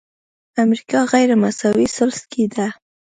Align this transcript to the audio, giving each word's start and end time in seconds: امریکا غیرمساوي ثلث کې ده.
امریکا 0.63 0.99
غیرمساوي 1.13 1.87
ثلث 1.95 2.21
کې 2.31 2.43
ده. 2.55 2.67